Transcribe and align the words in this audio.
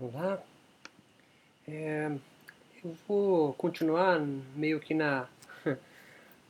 Olá. 0.00 0.40
É, 1.66 2.08
eu 2.84 2.96
vou 3.08 3.52
continuar 3.54 4.20
meio 4.54 4.78
que 4.78 4.94
na, 4.94 5.26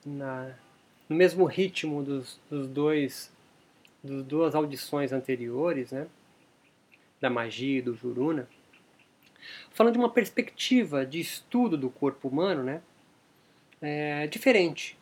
na 0.04 0.54
no 1.08 1.16
mesmo 1.16 1.46
ritmo 1.46 2.02
dos, 2.02 2.38
dos 2.50 2.68
dois 2.68 3.32
das 4.04 4.22
duas 4.22 4.54
audições 4.54 5.14
anteriores, 5.14 5.92
né? 5.92 6.06
Da 7.22 7.30
magia 7.30 7.78
e 7.78 7.80
do 7.80 7.94
Juruna, 7.94 8.46
falando 9.70 9.94
de 9.94 9.98
uma 9.98 10.10
perspectiva 10.10 11.06
de 11.06 11.18
estudo 11.18 11.78
do 11.78 11.88
corpo 11.88 12.28
humano, 12.28 12.62
né? 12.62 12.82
É, 13.80 14.26
diferente 14.26 14.94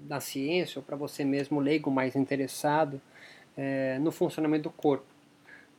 da 0.00 0.18
ciência 0.18 0.78
ou 0.78 0.82
para 0.82 0.96
você 0.96 1.26
mesmo 1.26 1.60
leigo 1.60 1.90
mais 1.90 2.16
interessado 2.16 2.98
é, 3.54 3.98
no 3.98 4.10
funcionamento 4.10 4.62
do 4.62 4.70
corpo. 4.70 5.13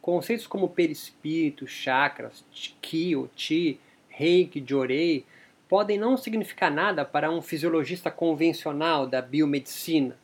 Conceitos 0.06 0.46
como 0.46 0.70
perispírito, 0.70 1.66
chakras, 1.66 2.46
ki 2.80 3.16
ou 3.16 3.28
chi, 3.36 3.80
reiki, 4.08 4.64
jorei, 4.64 5.26
podem 5.68 5.98
não 5.98 6.16
significar 6.16 6.70
nada 6.70 7.04
para 7.04 7.32
um 7.32 7.42
fisiologista 7.42 8.12
convencional 8.12 9.08
da 9.08 9.20
biomedicina, 9.20 10.16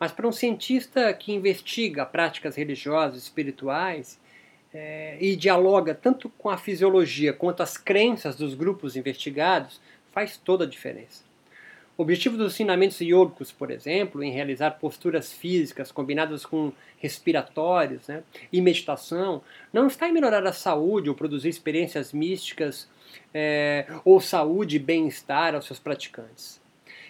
mas 0.00 0.10
para 0.10 0.26
um 0.26 0.32
cientista 0.32 1.14
que 1.14 1.32
investiga 1.32 2.04
práticas 2.04 2.56
religiosas, 2.56 3.22
espirituais 3.22 4.20
é, 4.74 5.16
e 5.20 5.36
dialoga 5.36 5.94
tanto 5.94 6.28
com 6.30 6.50
a 6.50 6.58
fisiologia 6.58 7.32
quanto 7.32 7.62
as 7.62 7.76
crenças 7.76 8.34
dos 8.34 8.56
grupos 8.56 8.96
investigados, 8.96 9.80
faz 10.10 10.36
toda 10.36 10.64
a 10.64 10.68
diferença. 10.68 11.22
O 11.96 12.02
objetivo 12.02 12.36
dos 12.36 12.54
ensinamentos 12.54 13.00
yogicos, 13.00 13.52
por 13.52 13.70
exemplo, 13.70 14.22
em 14.22 14.32
realizar 14.32 14.72
posturas 14.72 15.32
físicas 15.32 15.92
combinadas 15.92 16.44
com 16.44 16.72
respiratórios 16.98 18.08
né, 18.08 18.24
e 18.52 18.60
meditação, 18.60 19.42
não 19.72 19.86
está 19.86 20.08
em 20.08 20.12
melhorar 20.12 20.44
a 20.44 20.52
saúde 20.52 21.08
ou 21.08 21.14
produzir 21.14 21.48
experiências 21.48 22.12
místicas 22.12 22.88
é, 23.32 23.86
ou 24.04 24.20
saúde 24.20 24.76
e 24.76 24.80
bem-estar 24.80 25.54
aos 25.54 25.66
seus 25.66 25.78
praticantes. 25.78 26.60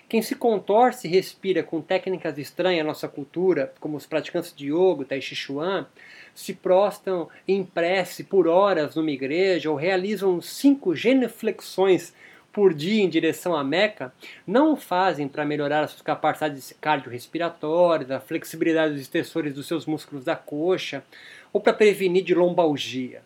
Quem 0.07 0.21
se 0.21 0.35
contorce 0.35 1.09
e 1.09 1.11
respira 1.11 1.63
com 1.63 1.81
técnicas 1.81 2.37
estranhas 2.37 2.85
à 2.85 2.87
nossa 2.87 3.09
cultura, 3.09 3.73
como 3.81 3.97
os 3.97 4.05
praticantes 4.05 4.55
de 4.55 4.67
yoga, 4.67 5.07
tai 5.07 5.21
chi 5.23 5.35
chuan, 5.35 5.87
se 6.35 6.53
prostam 6.53 7.29
em 7.49 7.65
prece 7.65 8.23
por 8.23 8.47
horas 8.47 8.97
numa 8.97 9.11
igreja 9.11 9.71
ou 9.71 9.77
realizam 9.77 10.43
cinco 10.43 10.95
genuflexões 10.95 12.13
por 12.55 12.73
dia 12.73 13.03
em 13.03 13.09
direção 13.09 13.55
à 13.57 13.65
Meca 13.65 14.15
não 14.47 14.73
o 14.73 14.77
fazem 14.77 15.27
para 15.27 15.45
melhorar 15.45 15.83
as 15.83 15.91
suas 15.91 16.03
capacidades 16.03 16.73
cardiorrespiratórias, 16.81 18.13
a 18.13 18.21
flexibilidade 18.21 18.93
dos 18.93 19.03
extensores 19.03 19.53
dos 19.53 19.67
seus 19.67 19.85
músculos 19.85 20.25
da 20.25 20.37
coxa 20.37 21.05
ou 21.53 21.61
para 21.61 21.73
prevenir 21.73 22.23
de 22.23 22.33
lombalgia. 22.33 23.23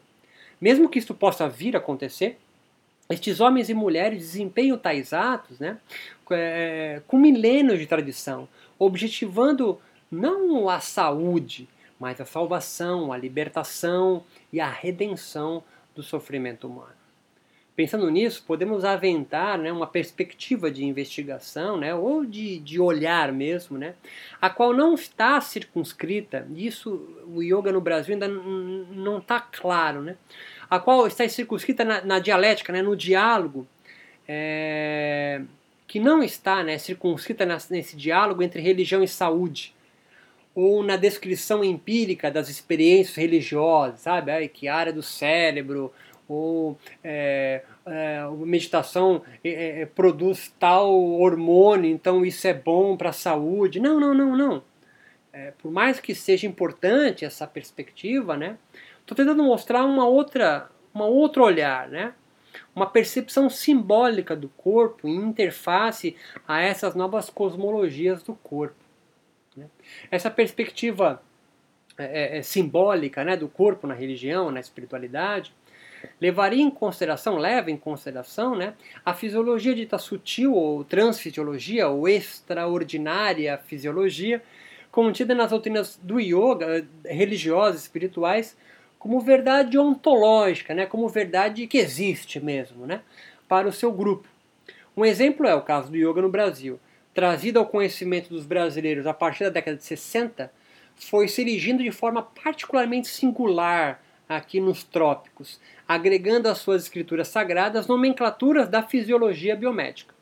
Mesmo 0.59 0.89
que 0.89 0.99
isso 0.99 1.15
possa 1.15 1.47
vir 1.47 1.77
a 1.77 1.79
acontecer, 1.79 2.39
estes 3.11 3.39
homens 3.39 3.69
e 3.69 3.75
mulheres 3.75 4.19
desempenham 4.19 4.79
tais 4.79 5.13
atos 5.13 5.59
né, 5.59 5.77
é, 6.31 7.03
com 7.07 7.19
milênios 7.19 7.79
de 7.79 7.87
tradição, 7.87 8.49
objetivando 8.79 9.79
não 10.11 10.71
a 10.71 10.81
saúde, 10.81 11.69
mas 12.01 12.19
a 12.19 12.25
salvação, 12.25 13.13
a 13.13 13.17
libertação 13.17 14.25
e 14.51 14.59
a 14.59 14.71
redenção 14.71 15.63
do 15.95 16.03
sofrimento 16.03 16.67
humano. 16.67 16.99
Pensando 17.79 18.11
nisso, 18.11 18.43
podemos 18.45 18.85
aventar 18.85 19.57
né, 19.57 19.71
uma 19.71 19.87
perspectiva 19.87 20.69
de 20.69 20.85
investigação, 20.85 21.77
né, 21.77 21.95
ou 21.95 22.27
de, 22.27 22.59
de 22.59 22.81
olhar 22.81 23.33
mesmo, 23.33 23.79
né, 23.79 23.95
a 24.43 24.51
qual 24.51 24.75
não 24.75 24.95
está 24.95 25.41
circunscrita, 25.41 26.45
isso 26.57 27.09
o 27.33 27.41
yoga 27.41 27.71
no 27.71 27.81
Brasil 27.81 28.15
ainda 28.15 28.27
não 28.27 29.19
está 29.19 29.39
claro, 29.41 30.03
né, 30.03 30.17
a 30.69 30.81
qual 30.81 31.07
está 31.07 31.29
circunscrita 31.29 31.85
na, 31.85 32.05
na 32.05 32.19
dialética, 32.19 32.73
né, 32.73 32.83
no 32.83 32.97
diálogo, 32.97 33.65
é, 34.27 35.41
que 35.87 36.01
não 36.01 36.21
está 36.21 36.65
né, 36.65 36.79
circunscrita 36.79 37.47
nesse 37.71 37.95
diálogo 37.95 38.43
entre 38.43 38.61
religião 38.61 39.05
e 39.05 39.09
saúde, 39.09 39.73
ou 40.53 40.83
na 40.83 40.97
descrição 40.97 41.63
empírica 41.63 42.29
das 42.29 42.49
experiências 42.49 43.15
religiosas, 43.15 44.01
sabe? 44.01 44.33
Ai, 44.33 44.49
que 44.49 44.67
área 44.67 44.93
do 44.93 45.05
cérebro, 45.05 45.93
ou 46.29 46.79
é, 47.03 47.63
é, 47.89 48.27
meditação 48.45 49.23
é, 49.43 49.83
é, 49.83 49.87
produz 49.87 50.55
tal 50.59 50.93
hormônio, 50.95 51.91
então 51.91 52.25
isso 52.25 52.47
é 52.47 52.55
bom 52.55 52.97
para 52.97 53.11
a 53.11 53.13
saúde. 53.13 53.81
Não, 53.81 53.99
não, 53.99 54.15
não, 54.15 54.37
não. 54.37 54.63
É, 55.33 55.53
por 55.59 55.71
mais 55.71 56.01
que 56.01 56.15
seja 56.15 56.47
importante 56.47 57.25
essa 57.25 57.47
perspectiva, 57.47 58.37
né? 58.37 58.57
Estou 59.01 59.17
tentando 59.17 59.43
mostrar 59.43 59.85
uma 59.85 60.07
outra, 60.07 60.71
uma 60.93 61.07
outro 61.07 61.43
olhar, 61.43 61.89
né? 61.89 62.13
Uma 62.75 62.87
percepção 62.87 63.49
simbólica 63.49 64.35
do 64.35 64.49
corpo 64.49 65.07
em 65.07 65.17
interface 65.17 66.17
a 66.47 66.61
essas 66.61 66.95
novas 66.95 67.31
cosmologias 67.31 68.23
do 68.23 68.35
corpo. 68.35 68.77
Né? 69.57 69.67
Essa 70.11 70.31
perspectiva 70.31 71.23
é, 71.99 72.39
é, 72.39 72.43
simbólica 72.43 73.25
né, 73.25 73.37
do 73.37 73.49
corpo 73.49 73.87
na 73.87 73.95
religião, 73.95 74.51
na 74.51 74.61
espiritualidade, 74.61 75.53
levaria 76.21 76.63
em 76.63 76.71
consideração, 76.71 77.37
leva 77.37 77.71
em 77.71 77.77
consideração, 77.77 78.55
né, 78.55 78.75
a 79.05 79.15
fisiologia 79.15 79.75
dita 79.75 79.99
sutil 79.99 80.55
ou 80.55 80.85
transfisiologia 80.85 81.89
ou 81.89 82.09
extraordinária 82.09 83.59
fisiologia 83.59 84.43
contida 84.91 85.35
nas 85.35 85.51
doutrinas 85.51 85.99
do 86.03 86.19
yoga, 86.19 86.87
religiosas, 87.05 87.83
espirituais, 87.83 88.57
como 88.99 89.21
verdade 89.21 89.79
ontológica, 89.79 90.75
né, 90.75 90.87
como 90.87 91.09
verdade 91.09 91.67
que 91.67 91.79
existe 91.79 92.41
mesmo, 92.41 92.87
né, 92.87 93.03
para 93.47 93.69
o 93.69 93.73
seu 93.73 93.93
grupo. 93.93 94.29
Um 94.97 95.05
exemplo 95.05 95.47
é 95.47 95.55
o 95.55 95.63
caso 95.63 95.91
do 95.91 95.97
yoga 95.97 96.21
no 96.21 96.29
Brasil. 96.29 96.81
Trazido 97.15 97.59
ao 97.59 97.67
conhecimento 97.67 98.29
dos 98.29 98.45
brasileiros 98.45 99.07
a 99.07 99.15
partir 99.15 99.45
da 99.45 99.51
década 99.51 99.77
de 99.77 99.85
60, 99.85 100.53
foi 100.97 101.29
se 101.29 101.41
erigindo 101.41 101.83
de 101.83 101.93
forma 101.93 102.23
particularmente 102.23 103.09
singular 103.09 104.03
aqui 104.29 104.61
nos 104.61 104.85
trópicos, 104.85 105.59
agregando 105.87 106.49
às 106.49 106.59
suas 106.59 106.83
escrituras 106.83 107.29
sagradas 107.29 107.87
nomenclaturas 107.87 108.69
da 108.69 108.83
fisiologia 108.83 109.57
biomédica. 109.57 110.15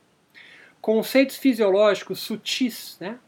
Conceitos 0.81 1.37
fisiológicos 1.37 2.21
sutis, 2.21 2.97
né, 3.01 3.19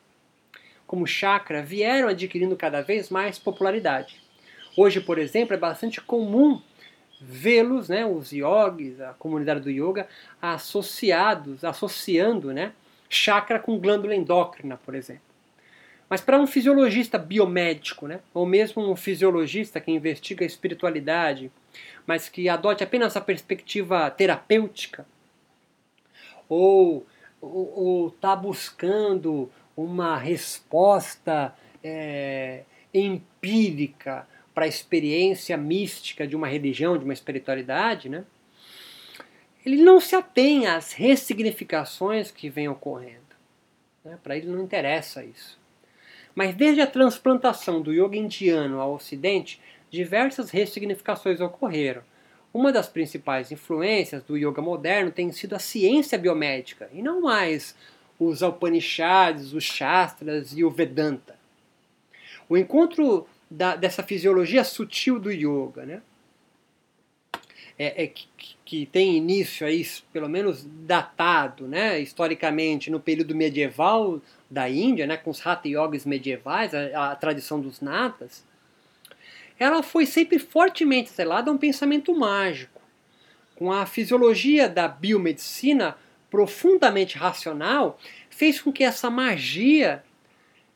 como 0.87 1.07
chakra, 1.07 1.63
vieram 1.63 2.09
adquirindo 2.09 2.57
cada 2.57 2.81
vez 2.81 3.11
mais 3.11 3.39
popularidade. 3.39 4.23
Hoje, 4.77 5.01
por 5.01 5.19
exemplo, 5.19 5.55
é 5.55 5.59
bastante 5.59 6.01
comum 6.01 6.63
vê-los, 7.21 7.89
né, 7.89 8.07
os 8.07 8.31
yogis, 8.31 9.01
a 9.01 9.13
comunidade 9.15 9.61
do 9.61 9.71
yoga, 9.71 10.07
associados, 10.41 11.65
associando 11.65 12.53
né, 12.53 12.73
chakra 13.09 13.59
com 13.59 13.79
glândula 13.79 14.15
endócrina, 14.15 14.77
por 14.77 14.95
exemplo. 14.95 15.23
Mas 16.09 16.21
para 16.21 16.39
um 16.39 16.47
fisiologista 16.47 17.19
biomédico, 17.19 18.07
né, 18.07 18.21
ou 18.33 18.47
mesmo 18.47 18.91
um 18.91 18.97
fisiologista 18.97 19.81
que 19.81 19.91
investiga 19.91 20.45
a 20.45 20.47
espiritualidade, 20.47 21.51
mas 22.07 22.29
que 22.29 22.49
adote 22.49 22.83
apenas 22.83 23.17
a 23.17 23.21
perspectiva 23.21 24.11
terapêutica, 24.11 25.07
ou 26.49 27.07
está 28.15 28.35
buscando 28.35 29.51
uma 29.77 30.17
resposta 30.17 31.55
é, 31.85 32.63
empírica 32.93 34.27
para 34.55 34.65
a 34.65 34.69
experiência 34.69 35.57
mística 35.57 36.27
de 36.27 36.35
uma 36.35 36.49
religião, 36.49 36.99
de 36.99 37.05
uma 37.05 37.13
espiritualidade, 37.13 38.09
né? 38.09 38.25
ele 39.65 39.83
não 39.83 40.01
se 40.01 40.17
atém 40.17 40.67
às 40.67 40.93
ressignificações 40.93 42.31
que 42.31 42.49
vêm 42.49 42.69
ocorrendo. 42.69 43.19
Né? 44.05 44.19
Para 44.23 44.37
ele 44.37 44.49
não 44.49 44.65
interessa 44.65 45.23
isso. 45.23 45.59
Mas 46.39 46.55
desde 46.55 46.81
a 46.81 46.87
transplantação 46.87 47.83
do 47.83 47.93
yoga 47.93 48.17
indiano 48.17 48.81
ao 48.81 48.95
ocidente, 48.95 49.61
diversas 49.91 50.51
ressignificações 50.51 51.41
ocorreram. 51.41 52.01
Uma 52.55 52.71
das 52.71 52.89
principais 52.89 53.51
influências 53.51 54.23
do 54.23 54.37
yoga 54.37 54.63
moderno 54.63 55.11
tem 55.11 55.33
sido 55.33 55.57
a 55.57 55.59
ciência 55.59 56.17
biomédica, 56.17 56.89
e 56.93 57.03
não 57.03 57.23
mais 57.23 57.75
os 58.21 58.41
Upanishads, 58.41 59.53
os 59.53 59.65
Shastras 59.65 60.57
e 60.57 60.63
o 60.63 60.71
Vedanta. 60.71 61.37
O 62.49 62.57
encontro 62.57 63.27
da, 63.51 63.75
dessa 63.75 64.05
fisiologia 64.05 64.63
sutil 64.63 65.19
do 65.19 65.33
yoga, 65.33 65.85
né? 65.85 66.03
É, 67.79 68.05
é 68.05 68.07
que, 68.09 68.27
que, 68.65 68.87
tem 68.87 69.17
início 69.17 69.67
aí, 69.67 69.87
pelo 70.13 70.29
menos 70.29 70.65
datado, 70.65 71.69
né, 71.69 72.01
historicamente, 72.01 72.91
no 72.91 72.99
período 72.99 73.35
medieval 73.35 74.21
da 74.51 74.69
Índia, 74.69 75.07
né, 75.07 75.17
com 75.17 75.31
os 75.31 75.47
Hatha 75.47 75.69
Yogis 75.69 76.05
medievais, 76.05 76.75
a, 76.75 77.13
a 77.13 77.17
tradição 77.17 77.61
dos 77.61 77.81
natas, 77.81 78.45
ela 79.59 79.83
foi 79.83 80.07
sempre 80.07 80.39
fortemente 80.39 81.11
atrelada 81.11 81.51
a 81.51 81.55
um 81.55 81.59
pensamento 81.59 82.15
mágico, 82.15 82.81
com 83.57 83.73
a 83.73 83.87
fisiologia 83.87 84.69
da 84.69 84.87
biomedicina 84.87 85.97
profundamente 86.31 87.17
racional, 87.17 87.99
fez 88.31 88.61
com 88.61 88.73
que 88.73 88.85
essa 88.85 89.11
magia 89.11 90.05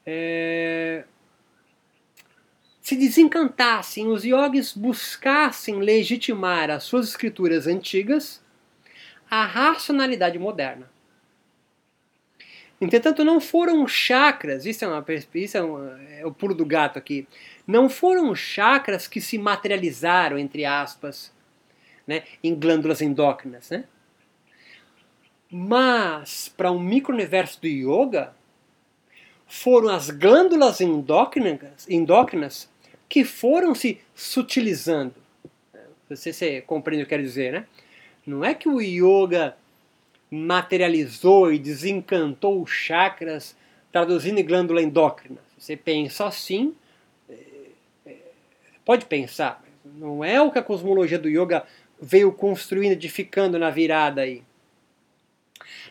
é, 0.05 1.05
se 2.83 2.97
desencantassem, 2.97 4.09
os 4.09 4.25
yogis 4.25 4.73
buscassem 4.73 5.79
legitimar 5.79 6.69
as 6.69 6.83
suas 6.83 7.09
escrituras 7.09 7.69
antigas 7.69 8.43
à 9.31 9.47
racionalidade 9.47 10.37
moderna. 10.37 10.91
Entretanto, 12.81 13.25
não 13.25 13.41
foram 13.41 13.87
chakras, 13.87 14.67
isso 14.67 14.85
é, 14.85 14.89
uma, 14.89 15.05
isso 15.37 15.57
é, 15.57 15.63
um, 15.63 15.97
é 16.19 16.27
o 16.27 16.33
pulo 16.33 16.53
do 16.53 16.67
gato 16.67 16.99
aqui, 16.99 17.29
não 17.65 17.89
foram 17.89 18.35
chakras 18.35 19.07
que 19.07 19.21
se 19.21 19.39
materializaram, 19.39 20.37
entre 20.37 20.65
aspas, 20.65 21.33
né, 22.05 22.25
em 22.43 22.53
glândulas 22.53 23.01
endócrinas. 23.01 23.71
Né? 23.71 23.85
Mas, 25.49 26.49
para 26.49 26.73
um 26.73 26.81
micro-universo 26.81 27.61
do 27.61 27.69
yoga, 27.69 28.35
foram 29.47 29.91
as 29.91 30.11
glândulas 30.11 30.81
endócrinas, 30.81 31.89
endócrinas 31.89 32.72
que 33.13 33.25
foram 33.25 33.75
se 33.75 34.01
sutilizando. 34.15 35.15
Você 36.09 36.63
compreende 36.63 37.03
o 37.03 37.07
que 37.07 37.13
eu 37.13 37.19
quero 37.19 37.23
dizer, 37.23 37.53
né? 37.53 37.67
Não 38.27 38.43
é 38.43 38.55
que 38.55 38.71
o 38.71 38.81
yoga 38.81 39.55
materializou 40.31 41.53
e 41.53 41.59
desencantou 41.59 42.63
os 42.63 42.71
chakras 42.71 43.55
traduzindo 43.93 44.39
em 44.39 44.47
glândula 44.47 44.81
endócrina. 44.81 45.37
Você 45.59 45.77
pensa 45.77 46.25
assim, 46.25 46.75
é, 47.29 47.35
é, 48.07 48.17
pode 48.83 49.05
pensar, 49.05 49.63
não 49.85 50.25
é 50.25 50.41
o 50.41 50.51
que 50.51 50.59
a 50.59 50.63
cosmologia 50.63 51.19
do 51.19 51.29
yoga 51.29 51.67
veio 52.01 52.33
construindo, 52.33 52.93
edificando 52.93 53.59
na 53.59 53.69
virada 53.69 54.23
aí. 54.23 54.43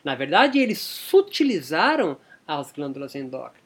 Na 0.03 0.15
verdade, 0.15 0.57
eles 0.57 0.79
sutilizaram 0.79 2.17
as 2.47 2.71
glândulas 2.71 3.13
endócrinas. 3.13 3.60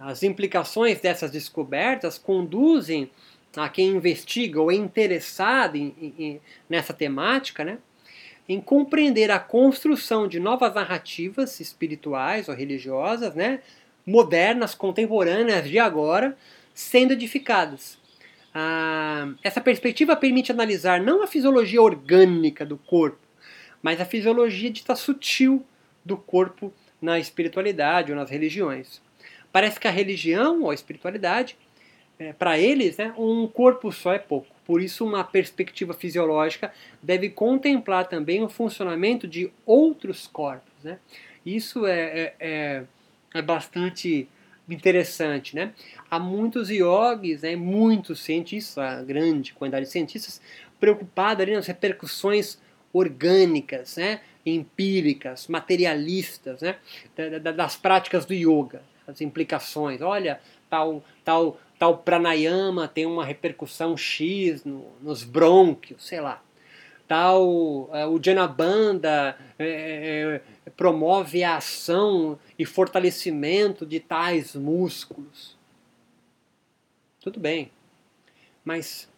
As 0.00 0.22
implicações 0.22 1.00
dessas 1.00 1.30
descobertas 1.30 2.18
conduzem 2.18 3.10
a 3.56 3.68
quem 3.68 3.88
investiga 3.88 4.60
ou 4.60 4.70
é 4.70 4.74
interessado 4.74 5.76
em, 5.76 5.94
em, 6.18 6.40
nessa 6.68 6.92
temática, 6.92 7.64
né, 7.64 7.78
em 8.48 8.60
compreender 8.60 9.30
a 9.30 9.38
construção 9.38 10.28
de 10.28 10.38
novas 10.38 10.74
narrativas 10.74 11.60
espirituais 11.60 12.48
ou 12.48 12.54
religiosas, 12.54 13.34
né, 13.34 13.60
modernas, 14.06 14.74
contemporâneas 14.74 15.68
de 15.68 15.78
agora, 15.78 16.36
sendo 16.72 17.12
edificadas. 17.12 17.98
Ah, 18.54 19.28
essa 19.42 19.60
perspectiva 19.60 20.16
permite 20.16 20.50
analisar 20.50 21.00
não 21.00 21.22
a 21.22 21.26
fisiologia 21.26 21.82
orgânica 21.82 22.64
do 22.64 22.78
corpo, 22.78 23.18
mas 23.82 24.00
a 24.00 24.04
fisiologia 24.04 24.70
dita 24.70 24.96
sutil 24.96 25.64
do 26.04 26.16
corpo 26.16 26.72
na 27.02 27.18
espiritualidade 27.18 28.12
ou 28.12 28.16
nas 28.16 28.30
religiões. 28.30 29.02
Parece 29.52 29.80
que 29.80 29.88
a 29.88 29.90
religião 29.90 30.62
ou 30.62 30.70
a 30.70 30.74
espiritualidade, 30.74 31.56
é, 32.18 32.32
para 32.32 32.58
eles, 32.58 32.96
né, 32.96 33.14
um 33.16 33.46
corpo 33.46 33.92
só 33.92 34.12
é 34.12 34.18
pouco. 34.18 34.48
Por 34.64 34.82
isso, 34.82 35.04
uma 35.04 35.24
perspectiva 35.24 35.94
fisiológica 35.94 36.72
deve 37.02 37.30
contemplar 37.30 38.06
também 38.06 38.42
o 38.42 38.48
funcionamento 38.48 39.26
de 39.26 39.50
outros 39.64 40.26
corpos. 40.26 40.84
Né? 40.84 40.98
Isso 41.46 41.86
é, 41.86 42.00
é, 42.00 42.34
é, 42.38 42.84
é 43.34 43.42
bastante 43.42 44.28
interessante. 44.68 45.56
Né? 45.56 45.72
Há 46.10 46.18
muitos 46.18 46.68
yogis, 46.68 47.42
né, 47.42 47.56
muitos 47.56 48.20
cientistas, 48.20 48.78
a 48.78 49.02
grande 49.02 49.54
quantidade 49.54 49.86
de 49.86 49.92
cientistas, 49.92 50.40
preocupados 50.78 51.42
ali 51.42 51.54
nas 51.54 51.66
repercussões 51.66 52.58
orgânicas, 52.92 53.96
né, 53.96 54.20
empíricas, 54.54 55.46
materialistas, 55.48 56.60
né, 56.60 56.76
das 57.54 57.76
práticas 57.76 58.24
do 58.24 58.34
yoga, 58.34 58.82
as 59.06 59.20
implicações. 59.20 60.00
Olha, 60.00 60.40
tal, 60.68 61.02
tal 61.24 61.58
tal 61.78 61.98
pranayama 61.98 62.88
tem 62.88 63.06
uma 63.06 63.24
repercussão 63.24 63.96
X 63.96 64.64
no, 64.64 64.86
nos 65.00 65.22
brônquios, 65.22 66.06
sei 66.06 66.20
lá. 66.20 66.42
Tal, 67.06 67.88
é, 67.92 68.06
o 68.06 68.22
Janabanda 68.22 69.38
é, 69.58 70.42
é, 70.66 70.70
promove 70.70 71.42
a 71.42 71.56
ação 71.56 72.38
e 72.58 72.66
fortalecimento 72.66 73.86
de 73.86 73.98
tais 73.98 74.54
músculos. 74.54 75.56
Tudo 77.20 77.40
bem. 77.40 77.70
Mas 78.62 79.08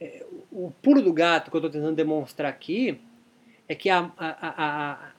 é, 0.00 0.24
o 0.52 0.70
pulo 0.82 1.02
do 1.02 1.12
gato 1.12 1.50
que 1.50 1.56
eu 1.56 1.58
estou 1.58 1.70
tentando 1.70 1.96
demonstrar 1.96 2.48
aqui 2.48 3.00
é 3.70 3.74
que 3.76 3.88
a, 3.88 4.10
a, 4.18 4.64
a, 4.64 5.12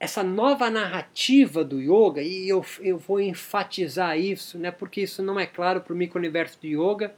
essa 0.00 0.24
nova 0.24 0.68
narrativa 0.68 1.62
do 1.62 1.80
yoga, 1.80 2.20
e 2.20 2.48
eu, 2.48 2.66
eu 2.80 2.98
vou 2.98 3.20
enfatizar 3.20 4.18
isso, 4.18 4.58
né, 4.58 4.72
porque 4.72 5.02
isso 5.02 5.22
não 5.22 5.38
é 5.38 5.46
claro 5.46 5.82
para 5.82 5.92
o 5.92 5.96
micro-universo 5.96 6.58
do 6.60 6.66
yoga. 6.66 7.14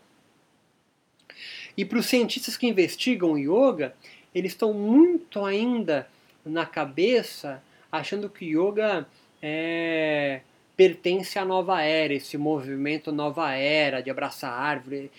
E 1.74 1.86
para 1.86 1.98
os 1.98 2.04
cientistas 2.04 2.54
que 2.54 2.66
investigam 2.66 3.32
o 3.32 3.38
yoga, 3.38 3.94
eles 4.34 4.52
estão 4.52 4.74
muito 4.74 5.42
ainda 5.42 6.06
na 6.44 6.66
cabeça 6.66 7.62
achando 7.90 8.28
que 8.28 8.54
yoga 8.54 9.08
é, 9.40 10.42
pertence 10.76 11.38
à 11.38 11.44
nova 11.44 11.82
era, 11.82 12.14
esse 12.14 12.36
movimento 12.38 13.12
nova 13.12 13.52
era 13.52 14.00
de 14.00 14.10
abraçar 14.10 14.52
árvore. 14.52 15.10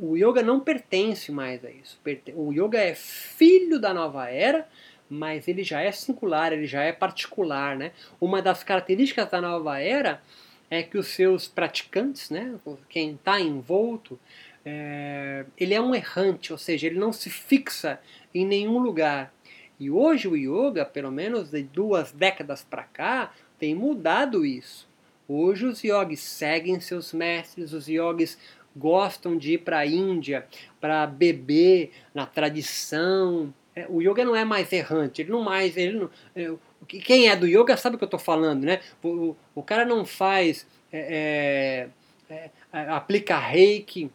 O 0.00 0.16
yoga 0.16 0.42
não 0.42 0.60
pertence 0.60 1.32
mais 1.32 1.64
a 1.64 1.70
isso. 1.70 2.00
O 2.34 2.52
yoga 2.52 2.78
é 2.78 2.94
filho 2.94 3.78
da 3.78 3.92
nova 3.92 4.28
era, 4.28 4.68
mas 5.08 5.48
ele 5.48 5.62
já 5.62 5.80
é 5.80 5.92
singular, 5.92 6.52
ele 6.52 6.66
já 6.66 6.82
é 6.82 6.92
particular, 6.92 7.76
né? 7.76 7.92
Uma 8.20 8.40
das 8.40 8.62
características 8.62 9.30
da 9.30 9.40
nova 9.40 9.78
era 9.80 10.22
é 10.70 10.82
que 10.82 10.98
os 10.98 11.08
seus 11.08 11.46
praticantes, 11.46 12.30
né, 12.30 12.54
quem 12.88 13.12
está 13.12 13.40
envolto, 13.40 14.18
é, 14.64 15.44
ele 15.58 15.74
é 15.74 15.80
um 15.80 15.94
errante, 15.94 16.52
ou 16.52 16.58
seja, 16.58 16.86
ele 16.86 16.98
não 16.98 17.12
se 17.12 17.30
fixa 17.30 18.00
em 18.34 18.46
nenhum 18.46 18.78
lugar. 18.78 19.32
E 19.78 19.90
hoje 19.90 20.26
o 20.26 20.36
yoga, 20.36 20.84
pelo 20.84 21.10
menos 21.10 21.50
de 21.50 21.62
duas 21.62 22.12
décadas 22.12 22.64
para 22.64 22.84
cá, 22.84 23.32
mudado 23.72 24.44
isso. 24.44 24.88
Hoje 25.28 25.64
os 25.64 25.84
yogis 25.84 26.20
seguem 26.20 26.80
seus 26.80 27.12
mestres, 27.12 27.72
os 27.72 27.86
yogis 27.86 28.36
gostam 28.76 29.38
de 29.38 29.52
ir 29.52 29.58
para 29.58 29.78
a 29.78 29.86
Índia 29.86 30.44
para 30.80 31.06
beber 31.06 31.92
na 32.12 32.26
tradição, 32.26 33.54
é, 33.76 33.86
o 33.88 34.00
yoga 34.00 34.24
não 34.24 34.36
é 34.36 34.44
mais 34.44 34.72
errante, 34.72 35.22
ele 35.22 35.32
não 35.32 35.42
mais. 35.42 35.76
Ele 35.76 35.98
não, 35.98 36.10
é, 36.36 36.52
quem 36.86 37.28
é 37.28 37.34
do 37.34 37.46
yoga 37.46 37.76
sabe 37.76 37.96
o 37.96 37.98
que 37.98 38.04
eu 38.04 38.06
estou 38.06 38.20
falando, 38.20 38.64
né? 38.64 38.80
O, 39.02 39.34
o, 39.54 39.62
cara 39.62 39.84
não 39.84 40.04
faz. 40.04 40.66
É, 40.92 41.88
é, 42.30 42.50
é 42.72 42.80
aplica 42.90 43.36
reiki 43.36 44.10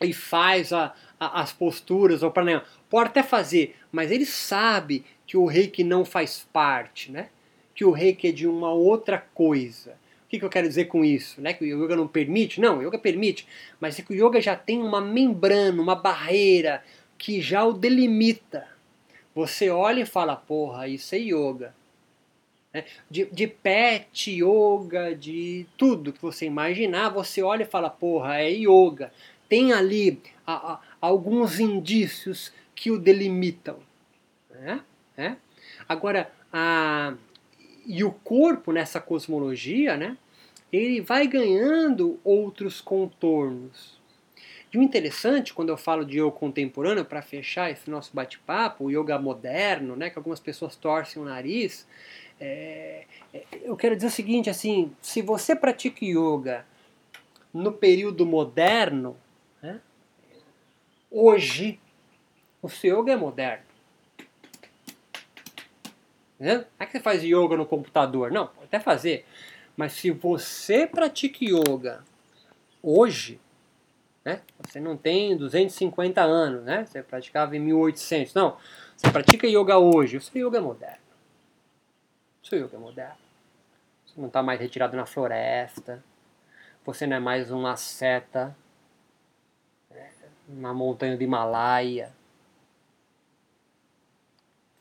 e 0.00 0.12
faz 0.12 0.72
a, 0.72 0.94
a, 1.20 1.42
as 1.42 1.52
posturas 1.52 2.22
ou 2.22 2.30
pranayama. 2.30 2.64
Pode 2.88 3.10
até 3.10 3.22
fazer, 3.22 3.76
mas 3.90 4.10
ele 4.10 4.24
sabe 4.24 5.04
que 5.26 5.36
o 5.36 5.44
reiki 5.44 5.84
não 5.84 6.04
faz 6.04 6.46
parte, 6.52 7.12
né? 7.12 7.28
Que 7.74 7.84
o 7.84 7.90
reiki 7.90 8.28
é 8.28 8.32
de 8.32 8.46
uma 8.46 8.72
outra 8.72 9.18
coisa. 9.18 9.92
O 10.24 10.28
que, 10.28 10.38
que 10.38 10.44
eu 10.44 10.50
quero 10.50 10.68
dizer 10.68 10.86
com 10.86 11.04
isso? 11.04 11.40
Né? 11.40 11.52
Que 11.52 11.64
o 11.64 11.66
yoga 11.66 11.94
não 11.94 12.08
permite? 12.08 12.60
Não, 12.60 12.78
o 12.78 12.82
yoga 12.82 12.98
permite, 12.98 13.46
mas 13.78 13.98
é 13.98 14.02
que 14.02 14.12
o 14.12 14.16
yoga 14.16 14.40
já 14.40 14.56
tem 14.56 14.80
uma 14.80 15.00
membrana, 15.00 15.80
uma 15.80 15.94
barreira, 15.94 16.82
que 17.18 17.40
já 17.40 17.64
o 17.64 17.72
delimita. 17.72 18.66
Você 19.34 19.70
olha 19.70 20.00
e 20.00 20.06
fala, 20.06 20.34
porra, 20.34 20.88
isso 20.88 21.14
é 21.14 21.18
yoga. 21.18 21.74
Né? 22.72 22.84
De, 23.10 23.26
de 23.26 23.46
pet, 23.46 24.30
yoga, 24.30 25.14
de 25.14 25.66
tudo 25.76 26.12
que 26.12 26.22
você 26.22 26.46
imaginar, 26.46 27.10
você 27.10 27.42
olha 27.42 27.62
e 27.62 27.66
fala, 27.66 27.90
porra, 27.90 28.38
é 28.38 28.50
yoga. 28.50 29.12
Tem 29.48 29.72
ali 29.72 30.20
a, 30.46 30.72
a, 30.72 30.80
alguns 31.00 31.60
indícios 31.60 32.52
que 32.74 32.90
o 32.90 32.98
delimitam. 32.98 33.78
Né? 34.50 34.80
É? 35.16 35.36
Agora, 35.88 36.32
a, 36.52 37.14
e 37.84 38.04
o 38.04 38.12
corpo 38.12 38.72
nessa 38.72 39.00
cosmologia, 39.00 39.96
né, 39.96 40.16
ele 40.72 41.00
vai 41.00 41.26
ganhando 41.26 42.18
outros 42.24 42.80
contornos. 42.80 44.00
E 44.72 44.78
o 44.78 44.82
interessante, 44.82 45.52
quando 45.52 45.68
eu 45.68 45.76
falo 45.76 46.04
de 46.04 46.18
yoga 46.18 46.30
contemporâneo, 46.30 47.04
para 47.04 47.20
fechar 47.20 47.70
esse 47.70 47.90
nosso 47.90 48.10
bate-papo, 48.14 48.84
o 48.84 48.90
yoga 48.90 49.18
moderno, 49.18 49.94
né, 49.94 50.08
que 50.08 50.18
algumas 50.18 50.40
pessoas 50.40 50.76
torcem 50.76 51.20
o 51.20 51.24
nariz, 51.26 51.86
é, 52.40 53.04
é, 53.34 53.44
eu 53.62 53.76
quero 53.76 53.94
dizer 53.94 54.08
o 54.08 54.10
seguinte, 54.10 54.48
assim, 54.48 54.90
se 55.02 55.20
você 55.20 55.54
pratica 55.54 56.04
yoga 56.04 56.64
no 57.52 57.70
período 57.70 58.24
moderno, 58.24 59.14
né, 59.62 59.78
hoje, 61.10 61.78
o 62.62 62.68
seu 62.68 62.98
yoga 62.98 63.12
é 63.12 63.16
moderno. 63.16 63.71
Não 66.42 66.64
é 66.78 66.86
que 66.86 66.92
você 66.92 67.00
faz 67.00 67.22
yoga 67.22 67.56
no 67.56 67.64
computador, 67.64 68.30
não, 68.30 68.48
pode 68.48 68.64
até 68.64 68.80
fazer. 68.80 69.24
Mas 69.76 69.92
se 69.92 70.10
você 70.10 70.86
pratica 70.86 71.44
yoga 71.44 72.04
hoje, 72.82 73.40
né? 74.24 74.40
Você 74.60 74.80
não 74.80 74.96
tem 74.96 75.36
250 75.36 76.20
anos, 76.20 76.64
né? 76.64 76.84
Você 76.84 77.02
praticava 77.02 77.56
em 77.56 77.60
1800. 77.60 78.34
Não, 78.34 78.56
você 78.96 79.10
pratica 79.10 79.46
yoga 79.46 79.78
hoje. 79.78 80.16
O 80.16 80.20
seu 80.20 80.48
yoga 80.48 80.58
é 80.58 80.60
moderno. 80.60 80.98
O 82.42 82.46
seu 82.46 82.64
yoga 82.64 82.76
é 82.76 82.80
moderno. 82.80 83.16
Você 84.06 84.20
não 84.20 84.28
está 84.28 84.42
mais 84.42 84.60
retirado 84.60 84.96
na 84.96 85.06
floresta. 85.06 86.02
Você 86.84 87.06
não 87.06 87.16
é 87.16 87.20
mais 87.20 87.50
uma 87.50 87.76
seta 87.76 88.56
na 90.48 90.74
montanha 90.74 91.16
do 91.16 91.22
Himalaia. 91.22 92.12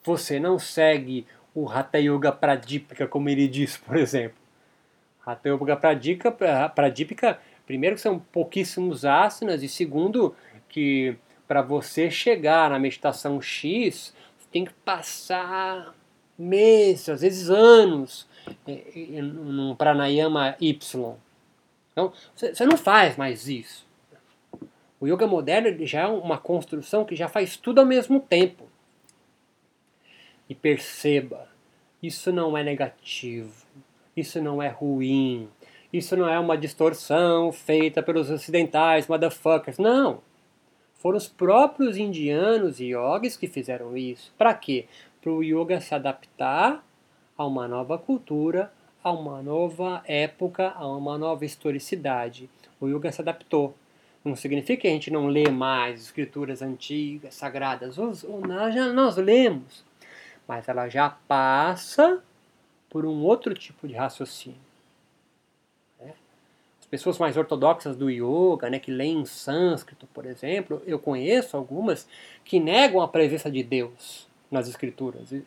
Você 0.03 0.39
não 0.39 0.57
segue 0.57 1.27
o 1.53 1.69
Hatha 1.69 1.99
Yoga 1.99 2.31
Pradipika, 2.31 3.07
como 3.07 3.29
ele 3.29 3.47
diz, 3.47 3.77
por 3.77 3.95
exemplo. 3.97 4.37
Hatha 5.25 5.49
Yoga 5.49 5.75
Pradipika, 5.75 6.31
Pradipika, 6.73 7.39
primeiro 7.65 7.95
que 7.95 8.01
são 8.01 8.19
pouquíssimos 8.19 9.05
asanas, 9.05 9.61
e 9.61 9.69
segundo 9.69 10.35
que 10.67 11.15
para 11.47 11.61
você 11.61 12.09
chegar 12.09 12.69
na 12.69 12.79
meditação 12.79 13.41
X, 13.41 14.13
você 14.37 14.47
tem 14.51 14.65
que 14.65 14.73
passar 14.73 15.93
meses, 16.39 17.09
às 17.09 17.21
vezes 17.21 17.49
anos, 17.49 18.25
no 19.21 19.75
pranayama 19.75 20.55
Y. 20.59 21.15
Então, 21.91 22.13
você 22.33 22.65
não 22.65 22.77
faz 22.77 23.17
mais 23.17 23.49
isso. 23.49 23.85
O 24.99 25.07
yoga 25.07 25.27
moderno 25.27 25.85
já 25.85 26.01
é 26.01 26.07
uma 26.07 26.37
construção 26.37 27.03
que 27.03 27.15
já 27.15 27.27
faz 27.27 27.57
tudo 27.57 27.79
ao 27.79 27.85
mesmo 27.85 28.19
tempo. 28.19 28.70
E 30.51 30.53
perceba, 30.53 31.47
isso 32.03 32.29
não 32.29 32.57
é 32.57 32.61
negativo, 32.61 33.65
isso 34.17 34.41
não 34.41 34.61
é 34.61 34.67
ruim, 34.67 35.47
isso 35.93 36.17
não 36.17 36.27
é 36.27 36.37
uma 36.37 36.57
distorção 36.57 37.53
feita 37.53 38.03
pelos 38.03 38.29
ocidentais, 38.29 39.07
motherfuckers. 39.07 39.77
Não. 39.77 40.19
Foram 40.95 41.17
os 41.17 41.29
próprios 41.29 41.95
indianos 41.95 42.81
e 42.81 42.87
yogis 42.87 43.37
que 43.37 43.47
fizeram 43.47 43.95
isso. 43.95 44.33
Para 44.37 44.53
quê? 44.53 44.87
Para 45.21 45.31
o 45.31 45.41
yoga 45.41 45.79
se 45.79 45.95
adaptar 45.95 46.85
a 47.37 47.45
uma 47.45 47.65
nova 47.65 47.97
cultura, 47.97 48.73
a 49.01 49.09
uma 49.09 49.41
nova 49.41 50.03
época, 50.05 50.73
a 50.75 50.85
uma 50.85 51.17
nova 51.17 51.45
historicidade. 51.45 52.49
O 52.77 52.89
yoga 52.89 53.09
se 53.09 53.21
adaptou. 53.21 53.73
Não 54.21 54.35
significa 54.35 54.81
que 54.81 54.87
a 54.89 54.91
gente 54.91 55.09
não 55.09 55.27
lê 55.27 55.49
mais 55.49 56.01
escrituras 56.01 56.61
antigas, 56.61 57.35
sagradas. 57.35 57.95
Nós, 57.95 58.25
nós 58.93 59.15
lemos. 59.15 59.89
Mas 60.51 60.67
ela 60.67 60.89
já 60.89 61.09
passa 61.09 62.21
por 62.89 63.05
um 63.05 63.23
outro 63.23 63.53
tipo 63.53 63.87
de 63.87 63.93
raciocínio. 63.93 64.59
Né? 65.97 66.11
As 66.77 66.85
pessoas 66.87 67.17
mais 67.17 67.37
ortodoxas 67.37 67.95
do 67.95 68.09
yoga, 68.09 68.69
né, 68.69 68.77
que 68.77 68.91
leem 68.91 69.21
em 69.21 69.25
sânscrito, 69.25 70.05
por 70.07 70.25
exemplo, 70.25 70.83
eu 70.85 70.99
conheço 70.99 71.55
algumas 71.55 72.05
que 72.43 72.59
negam 72.59 72.99
a 72.99 73.07
presença 73.07 73.49
de 73.49 73.63
Deus 73.63 74.27
nas 74.51 74.67
escrituras. 74.67 75.31
E, 75.31 75.45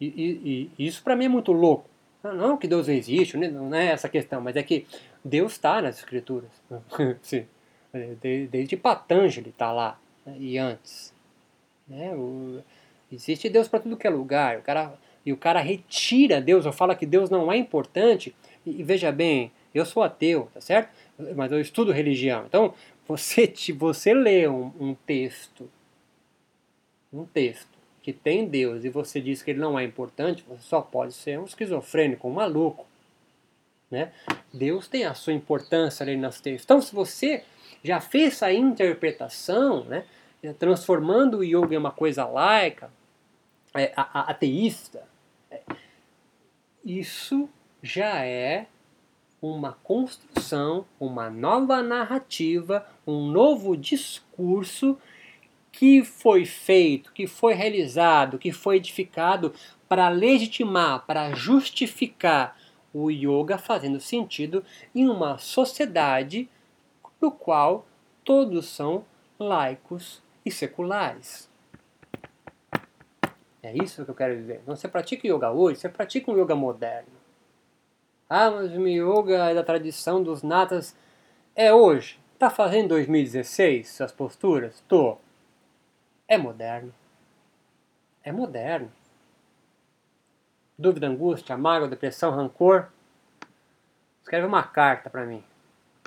e, 0.00 0.06
e, 0.06 0.70
e 0.78 0.86
isso 0.86 1.02
para 1.02 1.16
mim 1.16 1.24
é 1.24 1.28
muito 1.28 1.50
louco. 1.50 1.90
Não 2.22 2.56
que 2.56 2.68
Deus 2.68 2.86
existe, 2.86 3.36
né, 3.36 3.48
não 3.48 3.74
é 3.74 3.86
essa 3.86 4.08
questão, 4.08 4.40
mas 4.40 4.54
é 4.54 4.62
que 4.62 4.86
Deus 5.24 5.54
está 5.54 5.82
nas 5.82 5.98
escrituras. 5.98 6.50
Sim. 7.20 7.48
Desde 8.48 8.76
Patanjali 8.76 9.48
está 9.48 9.72
lá, 9.72 9.98
né, 10.24 10.36
e 10.38 10.56
antes. 10.56 11.12
Né? 11.88 12.14
O, 12.14 12.62
existe 13.12 13.48
Deus 13.48 13.68
para 13.68 13.80
tudo 13.80 13.96
que 13.96 14.06
é 14.06 14.10
lugar. 14.10 14.58
O 14.58 14.62
cara, 14.62 14.94
e 15.24 15.32
o 15.32 15.36
cara 15.36 15.60
retira 15.60 16.40
Deus, 16.40 16.66
ou 16.66 16.72
fala 16.72 16.94
que 16.94 17.06
Deus 17.06 17.30
não 17.30 17.50
é 17.50 17.56
importante. 17.56 18.34
E, 18.64 18.80
e 18.80 18.82
veja 18.82 19.10
bem, 19.12 19.52
eu 19.74 19.84
sou 19.84 20.02
ateu, 20.02 20.48
tá 20.52 20.60
certo? 20.60 20.90
Mas 21.36 21.52
eu 21.52 21.60
estudo 21.60 21.92
religião. 21.92 22.44
Então, 22.46 22.74
você, 23.06 23.52
você 23.76 24.14
lê 24.14 24.48
um, 24.48 24.72
um 24.78 24.94
texto, 24.94 25.70
um 27.12 27.24
texto 27.24 27.68
que 28.02 28.12
tem 28.12 28.46
Deus 28.46 28.84
e 28.84 28.88
você 28.88 29.20
diz 29.20 29.42
que 29.42 29.50
ele 29.50 29.60
não 29.60 29.78
é 29.78 29.84
importante, 29.84 30.44
você 30.48 30.62
só 30.62 30.80
pode 30.80 31.12
ser 31.12 31.38
um 31.38 31.44
esquizofrênico, 31.44 32.28
um 32.28 32.32
maluco. 32.32 32.86
Né? 33.90 34.12
Deus 34.52 34.88
tem 34.88 35.04
a 35.04 35.14
sua 35.14 35.32
importância 35.32 36.04
ali 36.04 36.16
nas 36.16 36.40
textos. 36.40 36.64
Então, 36.64 36.80
se 36.80 36.94
você 36.94 37.42
já 37.82 38.00
fez 38.00 38.34
essa 38.34 38.52
interpretação, 38.52 39.84
né, 39.84 40.04
transformando 40.58 41.38
o 41.38 41.44
yoga 41.44 41.74
em 41.74 41.78
uma 41.78 41.90
coisa 41.90 42.24
laica, 42.24 42.90
é, 43.74 43.92
a, 43.96 44.20
a, 44.20 44.30
ateísta, 44.30 45.06
é, 45.50 45.62
isso 46.84 47.48
já 47.82 48.24
é 48.24 48.66
uma 49.40 49.72
construção, 49.82 50.84
uma 50.98 51.30
nova 51.30 51.82
narrativa, 51.82 52.86
um 53.06 53.26
novo 53.30 53.76
discurso 53.76 54.98
que 55.72 56.04
foi 56.04 56.44
feito, 56.44 57.12
que 57.12 57.26
foi 57.26 57.54
realizado, 57.54 58.38
que 58.38 58.52
foi 58.52 58.76
edificado 58.76 59.54
para 59.88 60.08
legitimar, 60.08 61.06
para 61.06 61.32
justificar 61.32 62.56
o 62.92 63.10
yoga 63.10 63.56
fazendo 63.56 64.00
sentido 64.00 64.64
em 64.94 65.08
uma 65.08 65.38
sociedade 65.38 66.48
no 67.20 67.30
qual 67.30 67.86
todos 68.24 68.66
são 68.66 69.04
laicos 69.38 70.22
e 70.44 70.50
seculares. 70.50 71.49
É 73.62 73.76
isso 73.76 74.04
que 74.04 74.10
eu 74.10 74.14
quero 74.14 74.36
dizer. 74.36 74.60
Então 74.62 74.74
você 74.74 74.88
pratica 74.88 75.26
yoga 75.26 75.50
hoje, 75.50 75.80
você 75.80 75.88
pratica 75.88 76.30
um 76.30 76.38
yoga 76.38 76.54
moderno. 76.54 77.08
Ah, 78.28 78.50
mas 78.50 78.72
o 78.72 78.86
yoga 78.86 79.50
é 79.50 79.54
da 79.54 79.62
tradição 79.62 80.22
dos 80.22 80.42
natas. 80.42 80.96
É 81.54 81.72
hoje. 81.72 82.18
Tá 82.38 82.48
fazendo 82.48 82.88
2016 82.90 83.86
essas 83.86 84.12
posturas? 84.12 84.82
Tô. 84.88 85.18
É 86.26 86.38
moderno. 86.38 86.94
É 88.22 88.32
moderno. 88.32 88.90
Dúvida, 90.78 91.06
angústia, 91.06 91.58
mágoa, 91.58 91.88
depressão, 91.88 92.30
rancor? 92.30 92.88
Escreve 94.22 94.46
uma 94.46 94.62
carta 94.62 95.10
para 95.10 95.26
mim. 95.26 95.44